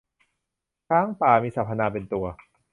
[0.87, 2.25] ช้างป่า มีสรรพนามเป็นตัว